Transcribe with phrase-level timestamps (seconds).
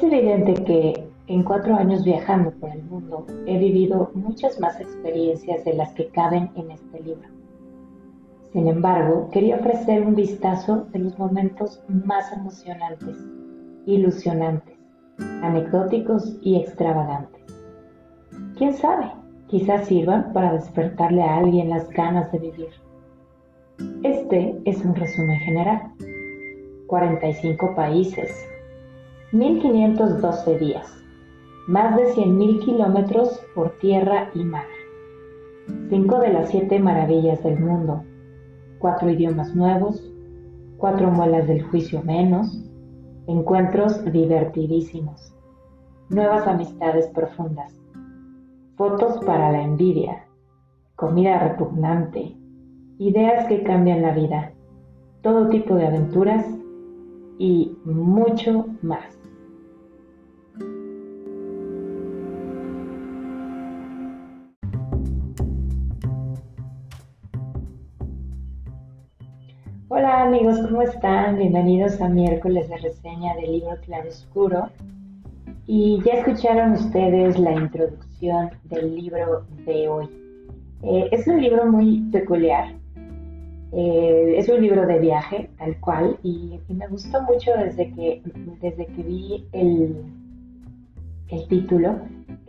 [0.00, 5.62] Es evidente que en cuatro años viajando por el mundo he vivido muchas más experiencias
[5.66, 7.28] de las que caben en este libro.
[8.50, 13.14] Sin embargo, quería ofrecer un vistazo de los momentos más emocionantes,
[13.84, 14.74] ilusionantes,
[15.42, 17.42] anecdóticos y extravagantes.
[18.56, 19.12] ¿Quién sabe?
[19.48, 22.70] Quizás sirvan para despertarle a alguien las ganas de vivir.
[24.02, 25.92] Este es un resumen general.
[26.86, 28.49] 45 países,
[29.32, 30.92] 1512 días,
[31.68, 34.66] más de 100.000 kilómetros por tierra y mar,
[35.88, 38.02] cinco de las siete maravillas del mundo,
[38.80, 40.04] cuatro idiomas nuevos,
[40.78, 42.60] cuatro muelas del juicio menos,
[43.28, 45.32] encuentros divertidísimos,
[46.08, 47.72] nuevas amistades profundas,
[48.74, 50.26] fotos para la envidia,
[50.96, 52.36] comida repugnante,
[52.98, 54.52] ideas que cambian la vida,
[55.22, 56.44] todo tipo de aventuras
[57.38, 59.19] y mucho más.
[70.00, 71.36] Hola amigos, ¿cómo están?
[71.36, 74.70] Bienvenidos a miércoles de reseña del libro Claroscuro.
[75.66, 80.08] Y ya escucharon ustedes la introducción del libro de hoy.
[80.84, 82.72] Eh, es un libro muy peculiar.
[83.72, 88.22] Eh, es un libro de viaje, tal cual, y, me gustó mucho desde que,
[88.62, 90.02] desde que vi el,
[91.28, 91.98] el título,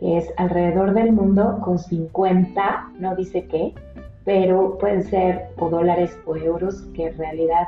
[0.00, 3.74] que es Alrededor del Mundo con 50, no dice qué,
[4.24, 7.66] pero pueden ser o dólares o euros, que en realidad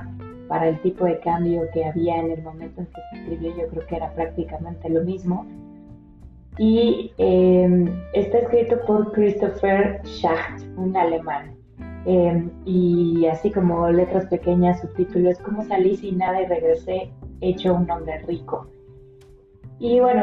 [0.49, 3.69] para el tipo de cambio que había en el momento en que se escribió yo
[3.69, 5.47] creo que era prácticamente lo mismo.
[6.57, 11.57] Y em, está escrito por Christopher Schacht, un alemán.
[12.07, 17.11] Em, y así como letras pequeñas, subtítulos, como salí sin nada y regresé
[17.41, 18.69] hecho un hombre rico.
[19.81, 20.23] Y bueno,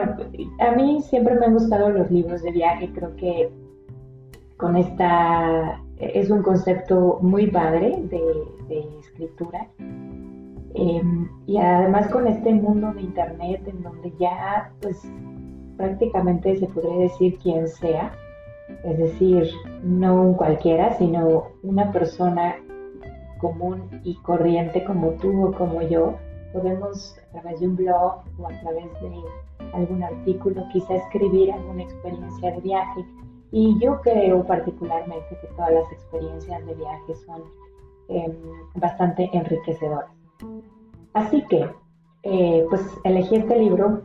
[0.60, 3.50] a mí siempre me han gustado los libros de viaje, creo que
[4.58, 9.68] con esta es un concepto muy padre de, escritura.
[10.74, 15.02] Em, y además con este mundo de internet en donde ya pues
[15.76, 18.14] prácticamente se podría decir quien sea,
[18.86, 19.50] es decir,
[19.84, 22.56] no un cualquiera, sino una persona
[23.40, 26.16] común y corriente como tú o como yo,
[26.54, 29.12] podemos a través de un blog o a través de
[29.74, 33.06] algún artículo quizá escribir alguna experiencia de viaje
[33.52, 37.44] y yo creo particularmente que todas las experiencias de viaje son
[38.08, 38.36] em,
[38.76, 40.10] bastante enriquecedoras.
[41.14, 41.70] Así que,
[42.24, 44.04] eh, pues elegí este libro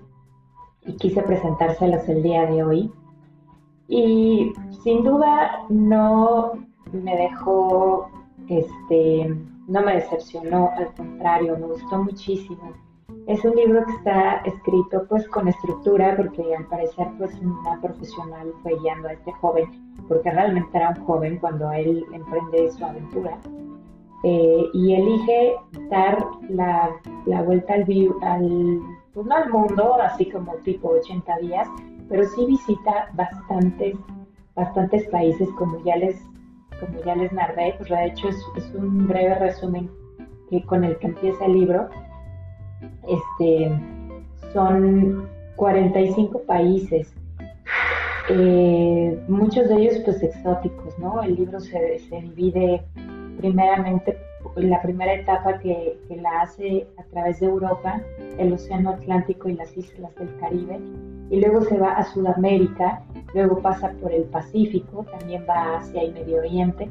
[0.82, 2.92] y quise presentárselos el día de hoy.
[3.88, 4.52] Y
[4.82, 6.52] sin duda no
[6.92, 8.10] me dejó,
[8.48, 9.36] este,
[9.68, 12.72] no me decepcionó, al contrario, me gustó muchísimo
[13.26, 18.52] es un libro que está escrito pues con estructura porque al parecer pues una profesional
[18.62, 19.64] fue guiando a este joven
[20.06, 23.36] porque realmente era un joven cuando él emprende su aventura.
[24.22, 25.56] Eh, y elige
[25.90, 26.90] dar la,
[27.44, 27.82] vuelta al,
[28.22, 28.80] al,
[29.12, 31.68] pues, no al mundo así como tipo 80 días
[32.08, 33.94] pero sí visita bastantes
[34.54, 36.18] bastantes países como ya les
[36.80, 39.90] como ya les narré pues de hecho es, es un breve resumen
[40.48, 41.88] que con el que empieza el libro
[43.08, 43.70] este,
[44.52, 47.12] son 45 países,
[48.28, 51.22] eh, muchos de ellos pues exóticos, ¿no?
[51.22, 52.82] El libro se, divide
[53.38, 54.18] primeramente,
[54.56, 58.00] la primera etapa que, la hace a través de Europa,
[58.38, 60.80] el Océano Atlántico y las islas del Caribe,
[61.30, 63.02] y luego se va a Sudamérica,
[63.34, 66.88] luego pasa por el Pacífico, también va a Asia y Medio Oriente,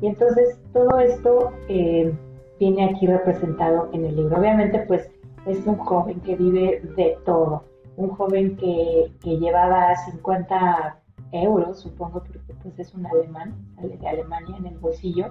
[0.00, 2.12] y entonces todo esto eh,
[2.60, 4.38] viene aquí representado en el libro.
[4.38, 5.10] Obviamente pues
[5.46, 7.64] es un joven que vive de todo,
[7.96, 11.00] un joven que, llevaba 50
[11.32, 15.30] euros, supongo, porque pues es un alemán, sale de Alemania en el bolsillo,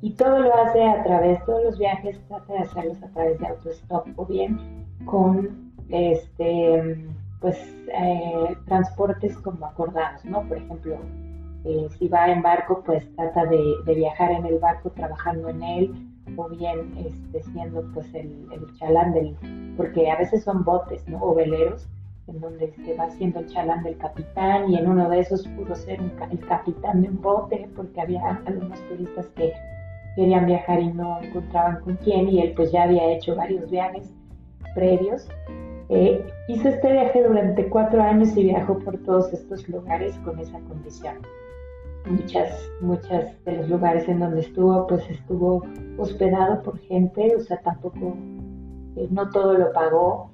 [0.00, 3.46] y todo lo hace a través, todos los viajes trata de hacerlos a través de
[3.46, 7.08] autostop o bien con este
[7.40, 7.58] pues
[7.92, 10.42] eh, transportes como acordados, ¿no?
[10.48, 10.96] Por ejemplo,
[11.64, 15.62] eh, si va en barco, pues trata de, de, viajar en el barco trabajando en
[15.62, 18.48] él, o bien este, siendo pues el,
[18.78, 19.36] chalán del,
[19.76, 21.22] porque a veces son botes, ¿no?
[21.22, 21.88] O veleros,
[22.26, 25.74] en donde se va haciendo el chalán del capitán y en uno de esos pudo
[25.74, 29.52] ser el capitán de un bote porque había algunos turistas que
[30.16, 34.10] querían viajar y no encontraban con quién y él pues ya había hecho varios viajes
[34.74, 35.28] previos.
[35.90, 40.58] Eh, hizo este viaje durante cuatro años y viajó por todos estos lugares con esa
[40.60, 41.18] condición
[42.06, 45.64] muchas, muchas de los lugares en donde estuvo, pues estuvo
[45.98, 48.16] hospedado por gente, o sea, tampoco,
[48.96, 50.30] eh, no todo lo pagó.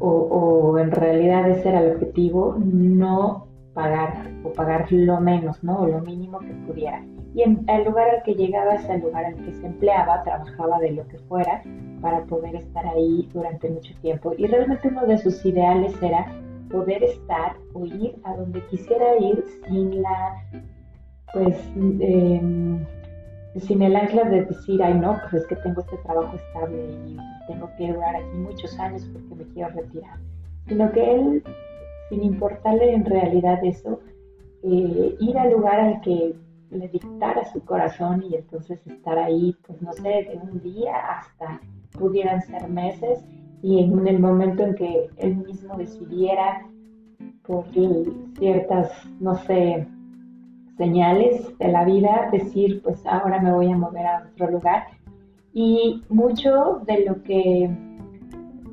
[0.00, 5.80] o, en realidad ese era el objetivo, no pagar o pagar lo menos, ¿no?
[5.80, 7.04] O lo mínimo que pudiera.
[7.34, 10.92] Y el lugar al que llegaba es el lugar al que se empleaba, trabajaba de
[10.92, 11.62] lo que fuera
[12.00, 14.34] para poder estar ahí durante mucho tiempo.
[14.38, 16.26] Y realmente uno de sus ideales era
[16.74, 20.42] poder estar o ir a donde quisiera ir sin la,
[21.32, 22.84] pues, em,
[23.60, 27.16] sin el ancla de decir, ay no, pues es que tengo este trabajo estable y
[27.46, 30.18] tengo que durar aquí muchos años porque me quiero retirar,
[30.66, 31.44] sino que él,
[32.08, 34.00] sin importarle en realidad eso,
[34.64, 36.34] eh, ir al lugar al que
[36.70, 41.60] le dictara su corazón y entonces estar ahí, pues no sé, de un día hasta
[41.92, 43.24] pudieran ser meses
[43.64, 46.66] y en el momento en que él mismo decidiera
[47.46, 47.64] por
[48.38, 49.88] ciertas, no sé,
[50.76, 54.84] señales de la vida, decir, pues ahora me voy a mover a otro lugar.
[55.54, 57.74] Y mucho de lo que,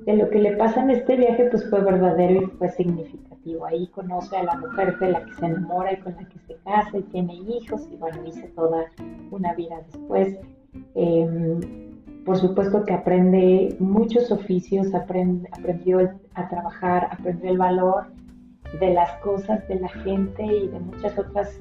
[0.07, 3.65] de lo que le pasa en este viaje, pues fue verdadero y fue significativo.
[3.65, 6.55] Ahí conoce a la mujer de la que se enamora y con la que se
[6.65, 8.87] casa y tiene hijos y bueno, hice toda
[9.31, 10.37] una vida después.
[10.95, 11.90] Em,
[12.25, 18.05] por supuesto que aprende muchos oficios, aprendió a trabajar, aprendió el valor
[18.79, 21.59] de las cosas, de la gente y de muchas otras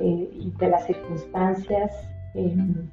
[0.00, 1.92] eh, y de las circunstancias,
[2.34, 2.88] em,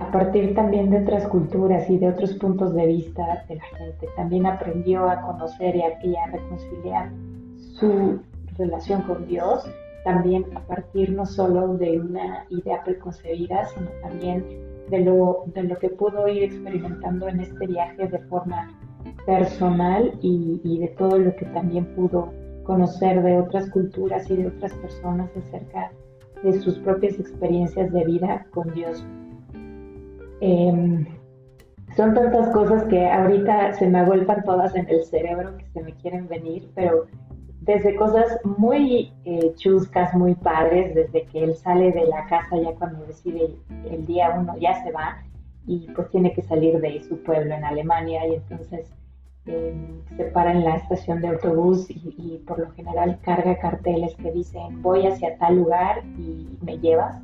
[0.00, 4.08] a partir también de otras culturas y de otros puntos de vista de la gente.
[4.16, 7.10] También aprendió a conocer y a, reconciliar
[7.56, 8.20] su
[8.56, 9.70] relación con Dios,
[10.04, 15.78] también a partir no solo de una idea preconcebida, sino también de lo, de lo
[15.78, 18.68] que pudo ir experimentando en este viaje de forma
[19.26, 22.32] personal y, y de todo lo que también pudo
[22.64, 25.90] conocer de otras culturas y de otras personas acerca
[26.42, 29.04] de sus propias experiencias de vida con Dios.
[30.40, 31.06] Em,
[31.96, 35.94] son tantas cosas que ahorita se me agolpan todas en el cerebro que se me
[35.94, 37.06] quieren venir, pero
[37.68, 42.72] desde cosas muy eh, chuscas, muy padres, desde que él sale de la casa ya
[42.72, 43.50] cuando decide
[43.90, 45.22] el día uno ya se va
[45.66, 48.90] y pues tiene que salir de su pueblo en Alemania y entonces
[49.44, 54.80] se para en la estación de autobús y, por lo general carga carteles que dicen
[54.80, 57.22] voy hacia tal lugar y me llevas.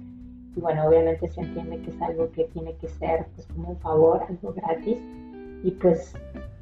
[0.56, 3.78] Y bueno, obviamente se entiende que es algo que tiene que ser pues como un
[3.78, 4.98] favor, algo gratis.
[5.62, 6.14] Y pues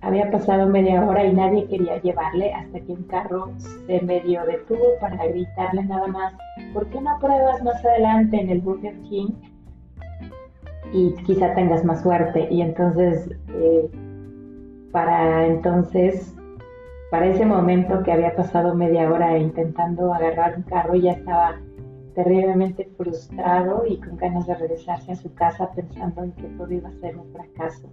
[0.02, 3.50] había pasado media hora y nadie quería llevarle hasta que un carro
[3.86, 6.34] se medio detuvo para gritarle nada más,
[6.74, 9.30] ¿por qué no pruebas más adelante en el Burger King?
[10.92, 12.48] Y quizá tengas más suerte.
[12.50, 13.90] Y entonces eh,
[14.92, 16.34] para entonces,
[17.10, 21.58] para ese momento que había pasado media hora intentando agarrar un carro, ya estaba
[22.14, 26.90] terriblemente frustrado y con ganas de regresarse a su casa pensando en que todo iba
[26.90, 27.88] a ser un fracaso.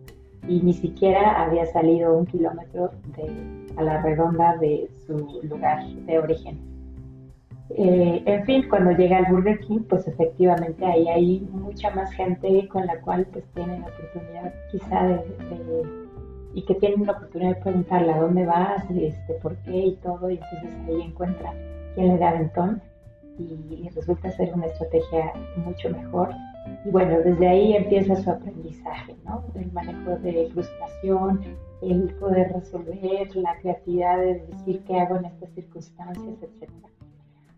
[0.48, 3.32] Y ni siquiera había salido un kilómetro de,
[3.78, 6.60] a la redonda de su lugar de origen.
[7.72, 12.68] Eh, en fin, cuando llega al Burger King, pues efectivamente ahí hay mucha más gente
[12.68, 15.20] con la cual pues tienen la oportunidad quizá de
[16.54, 20.30] y que tienen la oportunidad de preguntarle a dónde vas, este, por qué y todo,
[20.30, 21.54] y entonces ahí encuentra
[21.94, 22.82] quién le da aventón
[23.38, 26.30] y, resulta ser una estrategia mucho mejor.
[26.85, 29.44] Y bueno, desde ahí empieza su aprendizaje, ¿no?
[29.56, 31.42] El manejo de frustración,
[31.81, 36.90] el poder resolver, la creatividad de decir qué hago en estas circunstancias, etcétera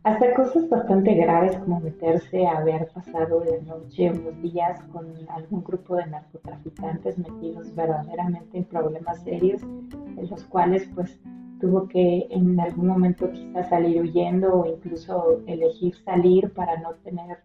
[0.03, 5.63] hasta cosas bastante graves como meterse a haber pasado la noche unos días con algún
[5.63, 11.19] grupo de narcotraficantes metidos verdaderamente en problemas serios, en los cuales pues
[11.59, 17.37] tuvo que en algún momento quizás salir huyendo o incluso elegir salir para no tener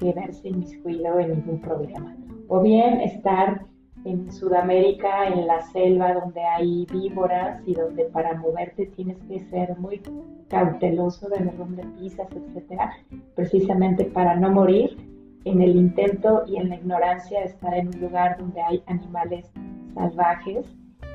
[0.00, 2.16] que verse inmiscuido en ningún problema.
[2.48, 3.66] O bien estar
[4.04, 9.76] en Sudamérica, en la selva donde hay víboras y donde para moverte tienes que ser
[9.78, 10.00] muy
[10.48, 12.92] cauteloso de ver dónde pisas, etcétera,
[13.34, 14.96] precisamente para no morir
[15.44, 19.50] en el intento y en la ignorancia de estar en un lugar donde hay animales
[19.94, 20.66] salvajes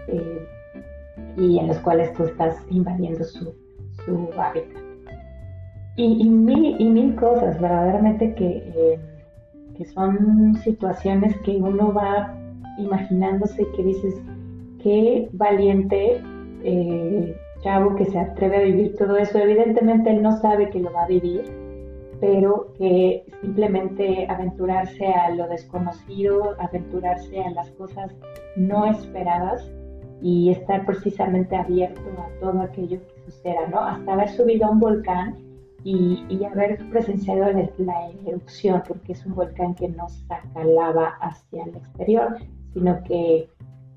[0.07, 0.47] eh,
[1.37, 3.53] y en los cuales tú estás invadiendo su,
[4.37, 4.84] hábitat.
[5.97, 8.99] Y, mil, y mil cosas verdaderamente que, eh,
[9.77, 12.35] que son situaciones que uno va
[12.77, 14.21] imaginándose que dices,
[14.83, 16.21] qué valiente
[16.63, 19.37] eh, chavo que se atreve a vivir todo eso.
[19.37, 21.43] Evidentemente él no sabe que lo va a vivir,
[22.19, 28.11] pero que simplemente aventurarse a lo desconocido, aventurarse a las cosas
[28.55, 29.71] no esperadas
[30.21, 33.79] y estar precisamente abierto a todo aquello que suceda, ¿no?
[33.79, 35.35] Hasta haber subido a un volcán
[35.85, 37.45] y, haber presenciado
[37.77, 42.37] la, erupción, porque es un volcán que no saca lava hacia el exterior,
[42.73, 43.47] sino que,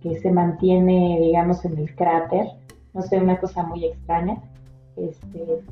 [0.00, 2.46] que se mantiene, digamos, en el cráter
[2.98, 4.36] no sé, una cosa muy extraña.
[4.96, 5.62] Este,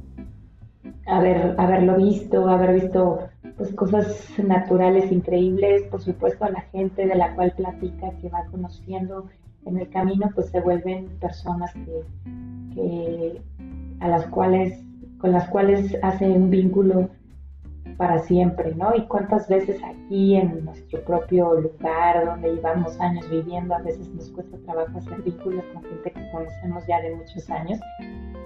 [1.06, 3.18] haber, haberlo visto, haber visto
[3.56, 8.44] pues cosas naturales increíbles, por supuesto a la gente de la cual platica, que va
[8.50, 9.26] conociendo
[9.64, 11.72] en el camino, pues se vuelven personas
[12.74, 13.40] que,
[14.00, 14.84] a las cuales,
[15.18, 17.08] con las cuales hace un vínculo
[17.96, 18.94] para siempre, ¿no?
[18.94, 24.30] Y cuántas veces aquí en nuestro propio lugar donde llevamos años viviendo, a veces nos
[24.30, 27.80] cuesta trabajo hacer vínculos con gente que conocemos ya de muchos años,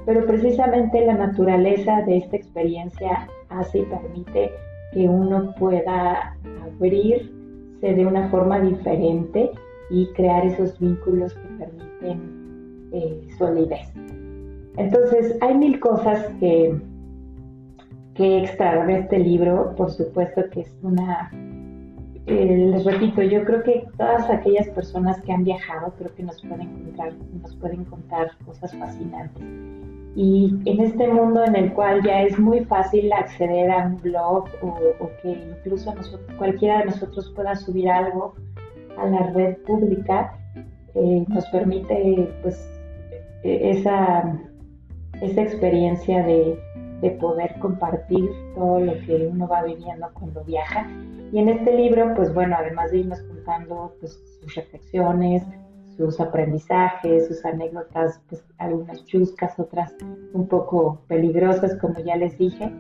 [0.07, 4.51] pero precisamente la naturaleza de esta experiencia hace y permite
[4.93, 7.31] que uno pueda abrirse
[7.81, 9.51] de una forma diferente
[9.91, 13.89] y crear esos vínculos que permiten eh, solidez.
[14.77, 16.81] Entonces, hay mil cosas que,
[18.15, 21.31] que extraer de este libro, por supuesto que es una,
[22.27, 26.41] eh, les repito, yo creo que todas aquellas personas que han viajado creo que nos
[26.41, 27.13] pueden encontrar,
[27.43, 29.43] nos pueden contar cosas fascinantes.
[30.15, 34.45] Y en este mundo en el cual ya es muy fácil acceder a un blog
[34.63, 35.95] o, que incluso
[36.37, 38.35] cualquiera de nosotros pueda subir algo
[38.99, 40.33] a la red pública,
[40.95, 42.69] eh, nos permite pues
[43.45, 44.39] e, esa,
[45.21, 46.59] esa experiencia de,
[47.01, 50.89] de, poder compartir todo lo que uno va viviendo cuando viaja.
[51.33, 55.45] Y en este libro, pues bueno, además de irnos contando pues, sus reflexiones,
[55.97, 59.95] sus aprendizajes, sus anécdotas, pues algunas chuscas, otras
[60.33, 62.73] un poco peligrosas, como ya les dije.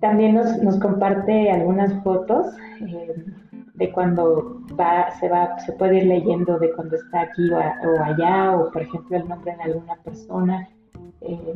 [0.00, 2.46] También nos, nos comparte algunas fotos
[2.86, 3.24] eh,
[3.74, 7.58] de cuando va, se va, se puede ir leyendo de cuando está aquí o,
[8.02, 10.68] allá, o por ejemplo el nombre de alguna persona
[11.20, 11.54] eh,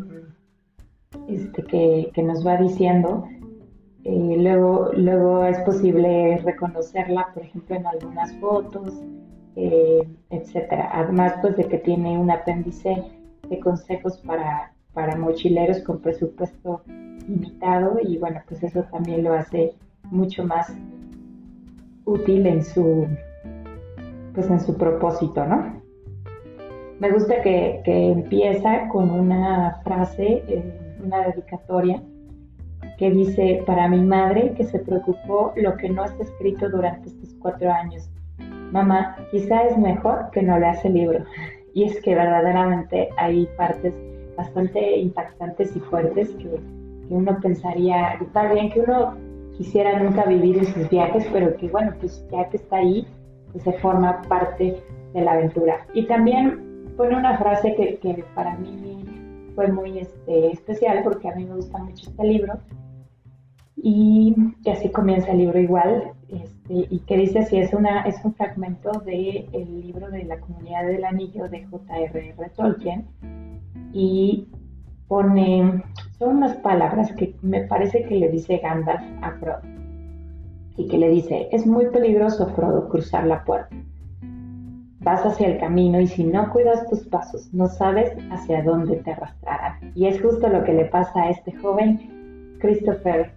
[1.29, 3.27] este, que, que, nos va diciendo.
[4.05, 8.93] Eh, luego, luego es posible reconocerla, por ejemplo, en algunas fotos
[9.57, 10.91] eh, etcétera.
[10.93, 13.05] Además, pues de que tiene un apéndice
[13.49, 16.83] de consejos para, para mochileros con presupuesto
[17.29, 19.75] limitado y bueno, pues eso también lo hace
[20.11, 20.75] mucho más
[22.05, 23.07] útil en su,
[24.35, 25.84] pues en su propósito, ¿no?
[27.05, 30.65] Me gusta que, que empieza con una frase, eh,
[31.05, 32.03] una dedicatoria,
[32.97, 37.35] que dice, para mi madre que se preocupó lo que no está escrito durante estos
[37.41, 38.09] cuatro años,
[38.73, 41.25] mamá, quizá es mejor que no leas el libro.
[41.75, 43.93] Y es que verdaderamente hay partes
[44.35, 46.59] bastante impactantes y fuertes que,
[47.11, 49.15] uno pensaría, está bien que uno
[49.59, 53.07] quisiera nunca vivir esos viajes, pero que bueno, pues ya que está ahí,
[53.53, 54.83] pues se forma parte
[55.13, 55.87] de la aventura.
[55.93, 56.64] Y también
[56.97, 59.05] pone una frase que, que para mí
[59.55, 62.55] fue muy este, especial porque a mí me gusta mucho este libro,
[63.77, 64.35] y,
[64.71, 68.91] así comienza el libro igual, este, y que dice así, es, una, es un fragmento
[69.05, 72.51] del el libro de la comunidad del anillo de J.R.R.
[72.57, 73.07] Tolkien,
[73.93, 74.49] y
[75.07, 75.83] pone,
[76.19, 79.61] son unas palabras que me parece que le dice Gandalf a Frodo,
[80.77, 83.77] y que le dice, es muy peligroso, Frodo, cruzar la puerta.
[85.05, 89.13] Vas hacia el camino y si no cuidas tus pasos, no sabes hacia dónde te
[89.13, 89.93] arrastrarán.
[89.95, 93.31] Y es justo lo que le pasa a este joven Christopher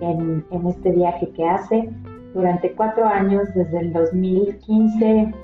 [0.00, 1.90] en, este viaje que hace
[2.34, 5.34] durante cuatro años, desde el 2015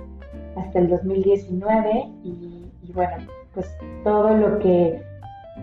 [0.57, 3.17] hasta el 2019 y, bueno,
[3.55, 3.67] pues
[4.05, 5.03] todo lo que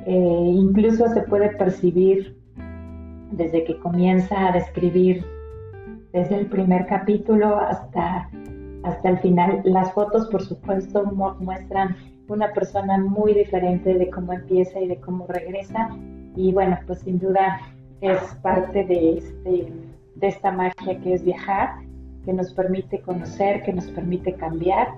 [0.05, 2.37] eh, incluso se puede percibir
[3.31, 5.23] desde que comienza a describir
[6.11, 8.29] desde el primer capítulo hasta,
[8.83, 9.61] hasta el final.
[9.65, 11.03] Las fotos, por supuesto,
[11.39, 11.95] muestran
[12.27, 15.89] una persona muy diferente de cómo empieza y de cómo regresa.
[16.35, 17.59] Y bueno, pues sin duda
[18.01, 19.73] es parte de, este,
[20.15, 21.69] de esta magia que es viajar,
[22.25, 24.89] que nos permite conocer, que nos permite cambiar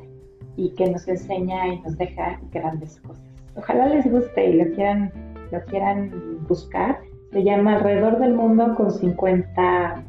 [0.57, 3.23] y que nos enseña y nos deja grandes cosas.
[3.55, 5.11] Ojalá les guste y lo quieran,
[5.51, 6.99] lo quieran buscar.
[7.31, 10.03] Se llama Alrededor del Mundo con 50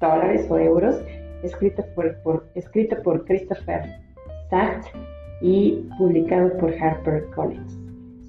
[0.00, 1.02] dólares o euros,
[1.42, 3.82] escrito por, escrito por Christopher
[4.50, 4.86] Sacht
[5.40, 7.78] y publicado por HarperCollins.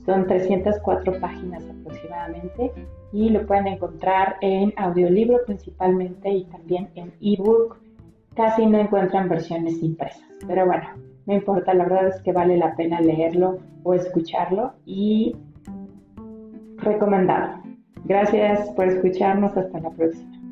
[0.05, 2.71] Son 304 páginas aproximadamente
[3.13, 7.77] y lo pueden encontrar en audiolibro principalmente y también en ebook.
[8.35, 10.87] Casi no encuentran versiones impresas, pero bueno,
[11.25, 15.35] no importa, la verdad es que vale la pena leerlo o escucharlo y
[16.77, 17.61] recomendado.
[18.05, 20.42] Gracias por escucharnos, hasta la próxima.